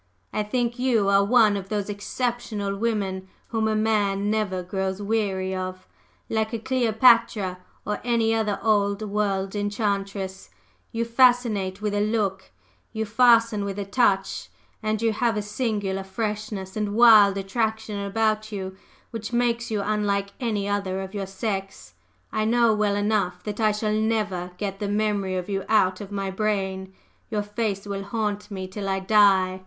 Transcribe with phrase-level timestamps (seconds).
[0.33, 5.53] "I think you are one of those exceptional women whom a man never grows weary
[5.55, 5.87] of:
[6.27, 10.49] like a Cleopatra, or any other old world enchantress,
[10.91, 12.49] you fascinate with a look,
[12.91, 14.49] you fasten with a touch,
[14.81, 18.75] and you have a singular freshness and wild attraction about you
[19.11, 21.93] which makes you unlike any other of your sex.
[22.31, 26.11] I know well enough that I shall never get the memory of you out of
[26.11, 26.91] my brain;
[27.29, 29.59] your face will haunt me till I die!"